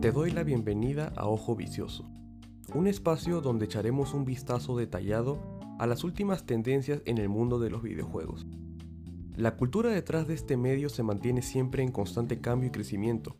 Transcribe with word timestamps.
Te 0.00 0.12
doy 0.12 0.30
la 0.30 0.44
bienvenida 0.44 1.12
a 1.16 1.26
Ojo 1.26 1.56
Vicioso, 1.56 2.08
un 2.72 2.86
espacio 2.86 3.40
donde 3.40 3.64
echaremos 3.64 4.14
un 4.14 4.24
vistazo 4.24 4.76
detallado 4.76 5.40
a 5.80 5.88
las 5.88 6.04
últimas 6.04 6.46
tendencias 6.46 7.02
en 7.04 7.18
el 7.18 7.28
mundo 7.28 7.58
de 7.58 7.68
los 7.68 7.82
videojuegos. 7.82 8.46
La 9.34 9.56
cultura 9.56 9.90
detrás 9.90 10.28
de 10.28 10.34
este 10.34 10.56
medio 10.56 10.88
se 10.88 11.02
mantiene 11.02 11.42
siempre 11.42 11.82
en 11.82 11.90
constante 11.90 12.40
cambio 12.40 12.68
y 12.68 12.70
crecimiento, 12.70 13.38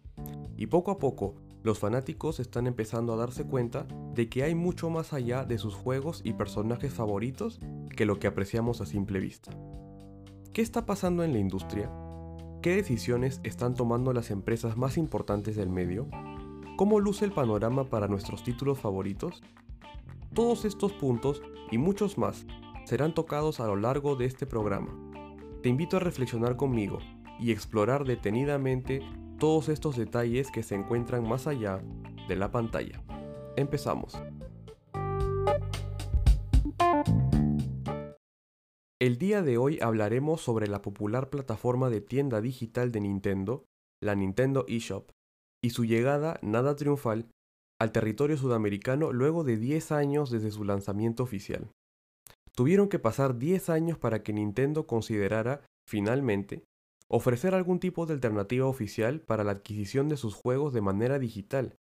y 0.56 0.66
poco 0.66 0.90
a 0.90 0.98
poco 0.98 1.36
los 1.62 1.78
fanáticos 1.78 2.40
están 2.40 2.66
empezando 2.66 3.12
a 3.12 3.18
darse 3.18 3.44
cuenta 3.44 3.86
de 4.14 4.28
que 4.28 4.42
hay 4.42 4.56
mucho 4.56 4.90
más 4.90 5.12
allá 5.12 5.44
de 5.44 5.58
sus 5.58 5.76
juegos 5.76 6.22
y 6.24 6.32
personajes 6.32 6.92
favoritos 6.92 7.60
que 7.96 8.04
lo 8.04 8.18
que 8.18 8.26
apreciamos 8.26 8.80
a 8.80 8.86
simple 8.86 9.20
vista. 9.20 9.52
¿Qué 10.52 10.62
está 10.62 10.86
pasando 10.86 11.22
en 11.22 11.32
la 11.32 11.38
industria? 11.38 11.88
¿Qué 12.62 12.74
decisiones 12.74 13.40
están 13.44 13.74
tomando 13.74 14.12
las 14.12 14.32
empresas 14.32 14.76
más 14.76 14.98
importantes 14.98 15.54
del 15.54 15.68
medio? 15.70 16.08
¿Cómo 16.78 17.00
luce 17.00 17.24
el 17.24 17.32
panorama 17.32 17.90
para 17.90 18.06
nuestros 18.06 18.44
títulos 18.44 18.78
favoritos? 18.78 19.42
Todos 20.32 20.64
estos 20.64 20.92
puntos 20.92 21.42
y 21.72 21.76
muchos 21.76 22.18
más 22.18 22.46
serán 22.84 23.14
tocados 23.14 23.58
a 23.58 23.66
lo 23.66 23.74
largo 23.74 24.14
de 24.14 24.26
este 24.26 24.46
programa. 24.46 24.96
Te 25.60 25.70
invito 25.70 25.96
a 25.96 26.00
reflexionar 26.00 26.54
conmigo 26.54 27.00
y 27.40 27.50
explorar 27.50 28.04
detenidamente 28.04 29.00
todos 29.40 29.68
estos 29.68 29.96
detalles 29.96 30.52
que 30.52 30.62
se 30.62 30.76
encuentran 30.76 31.28
más 31.28 31.48
allá 31.48 31.82
de 32.28 32.36
la 32.36 32.52
pantalla. 32.52 33.02
Empezamos. 33.56 34.16
El 39.00 39.18
día 39.18 39.42
de 39.42 39.58
hoy 39.58 39.80
hablaremos 39.82 40.42
sobre 40.42 40.68
la 40.68 40.80
popular 40.80 41.28
plataforma 41.28 41.90
de 41.90 42.02
tienda 42.02 42.40
digital 42.40 42.92
de 42.92 43.00
Nintendo, 43.00 43.64
la 44.00 44.14
Nintendo 44.14 44.64
eShop, 44.68 45.10
y 45.62 45.70
su 45.70 45.84
llegada 45.84 46.38
nada 46.42 46.76
triunfal 46.76 47.26
al 47.80 47.92
territorio 47.92 48.36
sudamericano 48.36 49.12
luego 49.12 49.44
de 49.44 49.56
10 49.56 49.92
años 49.92 50.30
desde 50.30 50.50
su 50.50 50.64
lanzamiento 50.64 51.22
oficial. 51.22 51.70
Tuvieron 52.54 52.88
que 52.88 52.98
pasar 52.98 53.38
10 53.38 53.70
años 53.70 53.98
para 53.98 54.22
que 54.22 54.32
Nintendo 54.32 54.86
considerara, 54.86 55.64
finalmente, 55.88 56.64
ofrecer 57.08 57.54
algún 57.54 57.78
tipo 57.78 58.04
de 58.04 58.14
alternativa 58.14 58.66
oficial 58.66 59.20
para 59.20 59.44
la 59.44 59.52
adquisición 59.52 60.08
de 60.08 60.16
sus 60.16 60.34
juegos 60.34 60.72
de 60.72 60.80
manera 60.80 61.18
digital, 61.18 61.76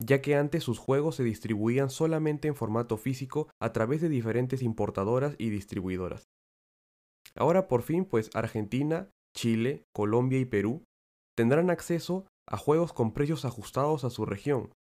ya 0.00 0.22
que 0.22 0.36
antes 0.36 0.62
sus 0.62 0.78
juegos 0.78 1.16
se 1.16 1.24
distribuían 1.24 1.90
solamente 1.90 2.48
en 2.48 2.54
formato 2.54 2.96
físico 2.96 3.48
a 3.60 3.72
través 3.72 4.00
de 4.00 4.08
diferentes 4.08 4.62
importadoras 4.62 5.34
y 5.38 5.50
distribuidoras. 5.50 6.24
Ahora 7.34 7.68
por 7.68 7.82
fin 7.82 8.04
pues 8.04 8.30
Argentina, 8.34 9.10
Chile, 9.36 9.84
Colombia 9.94 10.38
y 10.38 10.44
Perú 10.44 10.84
tendrán 11.36 11.70
acceso 11.70 12.26
a 12.48 12.56
juegos 12.56 12.92
con 12.92 13.12
precios 13.12 13.44
ajustados 13.44 14.04
a 14.04 14.10
su 14.10 14.26
región, 14.26 14.72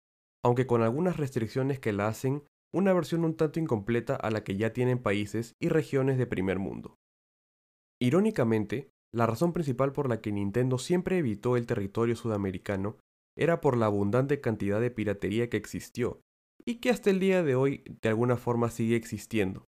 aunque 0.43 0.67
con 0.67 0.81
algunas 0.81 1.17
restricciones 1.17 1.79
que 1.79 1.93
la 1.93 2.07
hacen 2.07 2.43
una 2.73 2.93
versión 2.93 3.25
un 3.25 3.35
tanto 3.35 3.59
incompleta 3.59 4.15
a 4.15 4.31
la 4.31 4.43
que 4.43 4.55
ya 4.55 4.73
tienen 4.73 4.99
países 4.99 5.55
y 5.61 5.69
regiones 5.69 6.17
de 6.17 6.25
primer 6.25 6.57
mundo. 6.57 6.95
Irónicamente, 8.01 8.89
la 9.13 9.27
razón 9.27 9.51
principal 9.51 9.91
por 9.91 10.07
la 10.07 10.21
que 10.21 10.31
Nintendo 10.31 10.77
siempre 10.77 11.17
evitó 11.17 11.57
el 11.57 11.65
territorio 11.65 12.15
sudamericano 12.15 12.97
era 13.37 13.61
por 13.61 13.77
la 13.77 13.87
abundante 13.87 14.39
cantidad 14.39 14.79
de 14.79 14.91
piratería 14.91 15.49
que 15.49 15.57
existió, 15.57 16.21
y 16.65 16.75
que 16.75 16.89
hasta 16.89 17.09
el 17.09 17.19
día 17.19 17.43
de 17.43 17.55
hoy 17.55 17.83
de 18.01 18.09
alguna 18.09 18.37
forma 18.37 18.69
sigue 18.69 18.95
existiendo, 18.95 19.65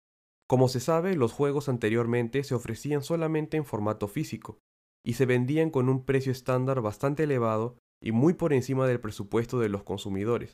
como 0.47 0.67
se 0.67 0.79
sabe, 0.79 1.15
los 1.15 1.33
juegos 1.33 1.69
anteriormente 1.69 2.43
se 2.43 2.53
ofrecían 2.53 3.01
solamente 3.01 3.57
en 3.57 3.65
formato 3.65 4.07
físico, 4.07 4.59
y 5.05 5.13
se 5.13 5.25
vendían 5.25 5.69
con 5.69 5.89
un 5.89 6.05
precio 6.05 6.31
estándar 6.31 6.81
bastante 6.81 7.23
elevado 7.23 7.77
y 8.01 8.11
muy 8.11 8.33
por 8.33 8.53
encima 8.53 8.87
del 8.87 8.99
presupuesto 8.99 9.59
de 9.59 9.69
los 9.69 9.83
consumidores, 9.83 10.53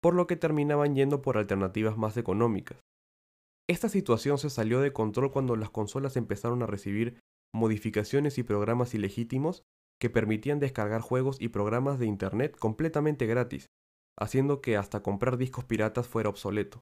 por 0.00 0.14
lo 0.14 0.26
que 0.26 0.36
terminaban 0.36 0.94
yendo 0.94 1.22
por 1.22 1.38
alternativas 1.38 1.96
más 1.96 2.16
económicas. 2.16 2.80
Esta 3.68 3.88
situación 3.88 4.38
se 4.38 4.50
salió 4.50 4.80
de 4.80 4.92
control 4.92 5.30
cuando 5.30 5.56
las 5.56 5.70
consolas 5.70 6.16
empezaron 6.16 6.62
a 6.62 6.66
recibir 6.66 7.20
modificaciones 7.54 8.38
y 8.38 8.42
programas 8.42 8.94
ilegítimos 8.94 9.62
que 10.00 10.10
permitían 10.10 10.60
descargar 10.60 11.00
juegos 11.00 11.40
y 11.40 11.48
programas 11.48 11.98
de 11.98 12.06
Internet 12.06 12.56
completamente 12.56 13.26
gratis, 13.26 13.66
haciendo 14.18 14.60
que 14.60 14.76
hasta 14.76 15.02
comprar 15.02 15.36
discos 15.36 15.64
piratas 15.64 16.06
fuera 16.06 16.28
obsoleto. 16.28 16.80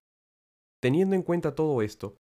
Teniendo 0.80 1.16
en 1.16 1.22
cuenta 1.22 1.54
todo 1.54 1.82
esto, 1.82 2.16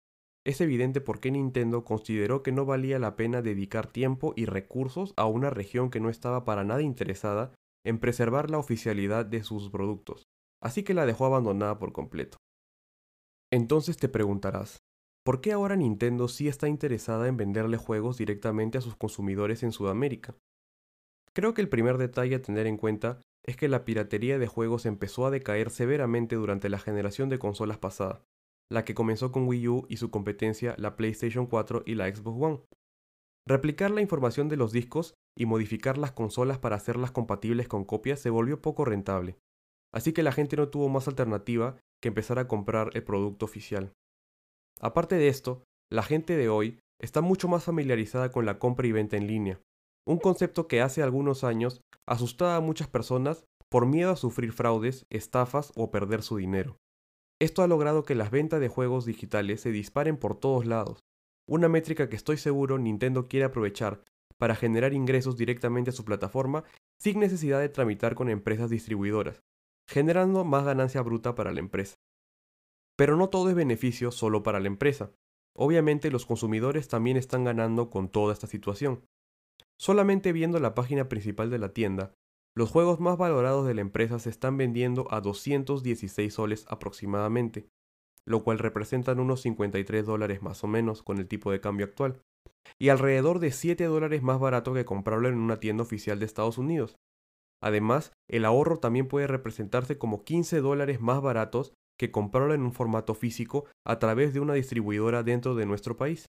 es 0.45 0.61
evidente 0.61 1.01
por 1.01 1.19
qué 1.19 1.31
Nintendo 1.31 1.83
consideró 1.83 2.44
que 2.44 2.51
no 2.51 2.66
valía 2.66 3.00
la 3.00 3.16
pena 3.16 3.41
dedicar 3.41 3.88
tiempo 3.88 4.33
y 4.35 4.45
recursos 4.45 5.13
a 5.17 5.25
una 5.25 5.50
región 5.50 5.89
que 5.89 6.00
no 6.00 6.09
estaba 6.09 6.45
para 6.45 6.63
nada 6.63 6.83
interesada 6.83 7.53
en 7.83 8.00
preservar 8.00 8.51
la 8.51 8.59
oficialidad 8.59 9.25
de 9.25 9.44
sus 9.44 9.69
productos, 9.69 10.28
así 10.61 10.84
que 10.84 10.94
la 10.94 11.05
dejó 11.05 11.25
abandonada 11.25 11.79
por 11.79 11.94
completo. 11.94 12.38
Entonces 13.51 13.97
te 13.97 14.07
preguntarás, 14.07 14.79
¿por 15.23 15.41
qué 15.41 15.51
ahora 15.51 15.75
Nintendo 15.75 16.28
sí 16.28 16.47
está 16.47 16.67
interesada 16.67 17.28
en 17.28 17.38
venderle 17.38 17.78
juegos 17.78 18.17
directamente 18.17 18.78
a 18.78 18.81
sus 18.81 18.95
consumidores 18.95 19.63
en 19.63 19.72
Sudamérica? 19.72 20.35
Creo 21.34 21.53
que 21.53 21.61
el 21.61 21.69
primer 21.69 21.97
detalle 21.97 22.35
a 22.35 22.41
tener 22.41 22.67
en 22.67 22.78
cuenta 22.78 23.19
es 23.44 23.57
que 23.57 23.67
la 23.67 23.84
piratería 23.84 24.38
de 24.39 24.47
juegos 24.47 24.85
empezó 24.85 25.25
a 25.25 25.31
decaer 25.31 25.69
severamente 25.69 26.35
durante 26.35 26.69
la 26.69 26.79
generación 26.79 27.29
de 27.29 27.39
consolas 27.39 27.78
pasada, 27.78 28.23
la 28.71 28.85
que 28.85 28.95
comenzó 28.95 29.31
con 29.31 29.47
Wii 29.47 29.67
U 29.67 29.85
y 29.89 29.97
su 29.97 30.09
competencia 30.09 30.75
la 30.77 30.95
PlayStation 30.95 31.45
4 31.45 31.83
y 31.85 31.95
la 31.95 32.13
Xbox 32.13 32.41
One. 32.41 32.61
Replicar 33.47 33.91
la 33.91 34.01
información 34.01 34.49
de 34.49 34.57
los 34.57 34.71
discos 34.71 35.13
y 35.37 35.45
modificar 35.45 35.97
las 35.97 36.11
consolas 36.11 36.57
para 36.57 36.75
hacerlas 36.75 37.11
compatibles 37.11 37.67
con 37.67 37.85
copias 37.85 38.19
se 38.19 38.29
volvió 38.29 38.61
poco 38.61 38.85
rentable, 38.85 39.37
así 39.93 40.13
que 40.13 40.23
la 40.23 40.31
gente 40.31 40.57
no 40.57 40.69
tuvo 40.69 40.89
más 40.89 41.07
alternativa 41.07 41.77
que 42.01 42.07
empezar 42.07 42.39
a 42.39 42.47
comprar 42.47 42.89
el 42.93 43.03
producto 43.03 43.45
oficial. 43.45 43.93
Aparte 44.79 45.15
de 45.15 45.27
esto, 45.27 45.63
la 45.91 46.03
gente 46.03 46.35
de 46.35 46.49
hoy 46.49 46.79
está 47.01 47.21
mucho 47.21 47.47
más 47.47 47.63
familiarizada 47.63 48.31
con 48.31 48.45
la 48.45 48.57
compra 48.57 48.87
y 48.87 48.91
venta 48.91 49.17
en 49.17 49.27
línea, 49.27 49.61
un 50.07 50.17
concepto 50.17 50.67
que 50.67 50.81
hace 50.81 51.01
algunos 51.01 51.43
años 51.43 51.81
asustaba 52.07 52.55
a 52.55 52.61
muchas 52.61 52.87
personas 52.87 53.45
por 53.69 53.85
miedo 53.85 54.11
a 54.11 54.15
sufrir 54.15 54.51
fraudes, 54.53 55.05
estafas 55.09 55.71
o 55.75 55.91
perder 55.91 56.21
su 56.21 56.37
dinero. 56.37 56.77
Esto 57.41 57.63
ha 57.63 57.68
logrado 57.68 58.03
que 58.03 58.16
las 58.16 58.31
ventas 58.31 58.59
de 58.59 58.69
juegos 58.69 59.06
digitales 59.06 59.62
se 59.62 59.72
disparen 59.72 60.18
por 60.18 60.40
todos 60.40 60.66
lados, 60.66 61.03
una 61.47 61.69
métrica 61.69 62.09
que 62.09 62.16
estoy 62.16 62.38
seguro 62.38 62.78
Nintendo 62.78 63.28
quiere 63.28 63.46
aprovechar 63.46 64.01
para 64.38 64.56
generar 64.56 64.94
ingresos 64.94 65.38
directamente 65.38 65.91
a 65.91 65.94
su 65.94 66.03
plataforma 66.03 66.63
sin 67.00 67.19
necesidad 67.19 67.59
de 67.59 67.69
tramitar 67.69 68.16
con 68.16 68.29
empresas 68.29 68.69
distribuidoras, 68.69 69.44
generando 69.88 70.44
más 70.44 70.66
ganancia 70.66 71.01
bruta 71.01 71.35
para 71.35 71.53
la 71.53 71.59
empresa. 71.59 71.96
Pero 72.97 73.16
no 73.16 73.29
todo 73.29 73.50
es 73.50 73.56
beneficio 73.56 74.12
solo 74.12 74.41
para 74.44 74.59
la 74.59 74.67
empresa. 74.67 75.12
Obviamente 75.56 76.12
los 76.12 76.25
consumidores 76.25 76.88
también 76.88 77.17
están 77.17 77.44
ganando 77.44 77.90
con 77.90 78.09
toda 78.09 78.34
esta 78.34 78.47
situación. 78.47 79.06
Solamente 79.78 80.31
viendo 80.31 80.59
la 80.59 80.73
página 80.73 81.09
principal 81.09 81.50
de 81.50 81.59
la 81.59 81.73
tienda, 81.73 82.13
los 82.57 82.71
juegos 82.71 82.99
más 82.99 83.17
valorados 83.17 83.67
de 83.67 83.73
la 83.73 83.81
empresa 83.81 84.17
se 84.17 84.29
están 84.29 84.55
vendiendo 84.55 85.07
a 85.11 85.19
216 85.19 86.33
soles 86.33 86.66
aproximadamente, 86.69 87.67
lo 88.25 88.43
cual 88.43 88.59
representan 88.59 89.19
unos 89.19 89.41
53 89.41 90.05
dólares 90.05 90.41
más 90.41 90.63
o 90.63 90.67
menos 90.67 91.03
con 91.03 91.17
el 91.17 91.27
tipo 91.27 91.51
de 91.51 91.59
cambio 91.59 91.85
actual, 91.85 92.21
y 92.79 92.89
alrededor 92.89 93.39
de 93.39 93.51
7 93.51 93.83
dólares 93.85 94.23
más 94.23 94.39
barato 94.39 94.73
que 94.73 94.85
comprarlo 94.85 95.27
en 95.27 95.38
una 95.38 95.59
tienda 95.59 95.83
oficial 95.83 96.19
de 96.19 96.25
Estados 96.25 96.57
Unidos. 96.57 96.95
Además, 97.61 98.13
el 98.29 98.45
ahorro 98.45 98.77
también 98.77 99.07
puede 99.07 99.27
representarse 99.27 99.97
como 99.97 100.23
15 100.23 100.61
dólares 100.61 101.01
más 101.01 101.22
baratos 101.22 101.73
que 101.99 102.11
comprarlo 102.11 102.53
en 102.53 102.61
un 102.61 102.73
formato 102.73 103.13
físico 103.16 103.66
a 103.85 103.99
través 103.99 104.33
de 104.33 104.39
una 104.39 104.53
distribuidora 104.53 105.23
dentro 105.23 105.55
de 105.55 105.66
nuestro 105.66 105.95
país. 105.95 106.25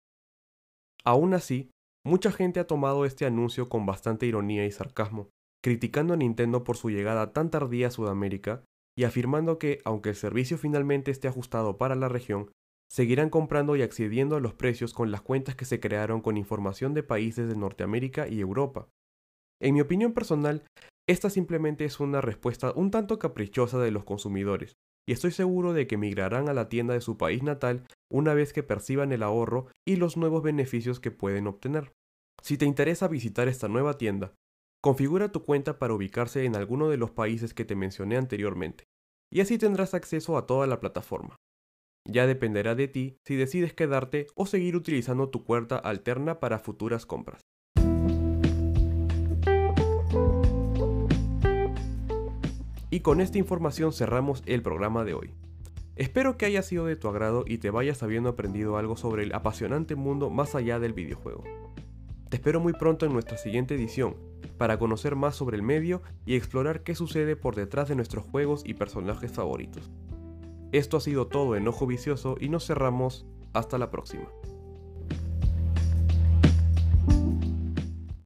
Aún 1.05 1.35
así, 1.35 1.71
mucha 2.05 2.31
gente 2.33 2.61
ha 2.61 2.67
tomado 2.67 3.05
este 3.05 3.27
anuncio 3.27 3.69
con 3.69 3.87
bastante 3.87 4.27
ironía 4.27 4.67
y 4.67 4.71
sarcasmo, 4.71 5.31
criticando 5.65 6.13
a 6.13 6.19
Nintendo 6.19 6.63
por 6.63 6.77
su 6.77 6.91
llegada 6.91 7.33
tan 7.33 7.51
tardía 7.51 7.87
a 7.87 7.91
Sudamérica 7.91 8.63
y 8.99 9.05
afirmando 9.05 9.59
que, 9.59 9.81
aunque 9.87 10.11
el 10.11 10.15
servicio 10.15 10.59
finalmente 10.59 11.11
esté 11.11 11.27
ajustado 11.27 11.79
para 11.79 11.95
la 11.95 12.11
región, 12.11 12.51
seguirán 12.93 13.31
comprando 13.31 13.75
y 13.75 13.81
accediendo 13.81 14.37
a 14.37 14.41
los 14.41 14.53
precios 14.53 14.93
con 14.93 15.11
las 15.11 15.23
cuentas 15.23 15.57
que 15.57 15.65
se 15.65 15.81
crearon 15.81 16.21
con 16.21 16.37
información 16.37 16.93
de 16.93 17.03
países 17.03 17.49
de 17.49 17.57
Norteamérica 17.57 18.29
y 18.29 18.41
Europa. 18.41 18.89
En 19.59 19.73
mi 19.73 19.81
opinión 19.81 20.13
personal, 20.13 20.65
esta 21.09 21.31
simplemente 21.31 21.87
es 21.87 21.99
una 21.99 22.21
respuesta 22.21 22.73
un 22.77 22.91
tanto 22.91 23.19
caprichosa 23.19 23.79
de 23.79 23.91
los 23.91 24.05
consumidores, 24.05 24.75
y 25.09 25.13
estoy 25.13 25.31
seguro 25.31 25.73
de 25.73 25.87
que 25.87 25.97
migrarán 25.97 26.51
a 26.51 26.53
la 26.53 26.69
tienda 26.69 26.93
de 26.93 27.01
su 27.01 27.17
país 27.17 27.43
natal 27.43 27.87
una 28.13 28.35
vez 28.35 28.53
que 28.53 28.63
perciban 28.63 29.13
el 29.13 29.23
ahorro 29.23 29.69
y 29.87 29.97
los 29.97 30.19
nuevos 30.19 30.43
beneficios 30.43 31.01
que 31.01 31.11
pueden 31.11 31.47
obtener. 31.47 31.93
Si 32.43 32.59
te 32.59 32.67
interesa 32.67 33.09
visitar 33.09 33.49
esta 33.49 33.69
nueva 33.69 33.97
tienda, 33.97 34.35
Configura 34.85 35.33
tu 35.33 35.43
cuenta 35.43 35.79
para 35.79 35.95
ubicarse 35.95 36.45
en 36.45 36.57
alguno 36.57 36.91
de 36.91 36.99
los 36.99 37.11
países 37.11 37.55
que 37.55 37.65
te 37.65 37.75
mencioné 37.75 38.19
anteriormente, 38.19 38.85
y 39.33 39.41
así 39.41 39.57
tendrás 39.57 39.95
acceso 39.95 40.37
a 40.37 40.45
toda 40.45 40.67
la 40.67 40.79
plataforma. 40.79 41.37
Ya 42.07 42.27
dependerá 42.27 42.75
de 42.75 42.87
ti 42.87 43.17
si 43.25 43.35
decides 43.35 43.73
quedarte 43.73 44.27
o 44.35 44.45
seguir 44.45 44.77
utilizando 44.77 45.31
tu 45.31 45.43
cuenta 45.43 45.79
alterna 45.79 46.39
para 46.39 46.59
futuras 46.59 47.07
compras. 47.07 47.41
Y 52.91 53.01
con 53.01 53.23
esta 53.23 53.39
información 53.39 53.95
cerramos 53.95 54.43
el 54.45 54.61
programa 54.61 55.03
de 55.05 55.15
hoy. 55.15 55.31
Espero 55.97 56.37
que 56.37 56.45
haya 56.45 56.61
sido 56.61 56.85
de 56.85 56.97
tu 56.97 57.09
agrado 57.09 57.45
y 57.47 57.57
te 57.57 57.71
vayas 57.71 58.03
habiendo 58.03 58.29
aprendido 58.29 58.77
algo 58.77 58.99
sobre 58.99 59.23
el 59.23 59.35
apasionante 59.35 59.95
mundo 59.95 60.29
más 60.29 60.55
allá 60.55 60.79
del 60.79 60.93
videojuego. 60.93 61.43
Te 62.35 62.39
espero 62.39 62.59
muy 62.59 62.73
pronto 62.73 63.07
en 63.07 63.13
nuestra 63.13 63.39
siguiente 63.39 63.77
edición, 63.77 64.17
para 64.59 64.77
conocer 64.77 65.15
más 65.15 65.37
sobre 65.37 65.57
el 65.57 65.63
medio 65.63 66.03
y 66.27 66.35
explorar 66.35 66.83
qué 66.83 66.97
sucede 66.97 67.37
por 67.37 67.55
detrás 67.55 67.89
de 67.89 67.95
nuestros 67.95 68.25
juegos 68.25 68.63
y 68.67 68.75
personajes 68.75 69.31
favoritos. 69.31 69.93
Esto 70.73 70.97
ha 70.97 71.01
sido 71.01 71.29
todo 71.29 71.55
en 71.55 71.69
Ojo 71.69 71.87
Vicioso 71.87 72.35
y 72.41 72.49
nos 72.49 72.67
cerramos 72.67 73.25
hasta 73.53 73.79
la 73.79 73.93
próxima. 73.93 74.27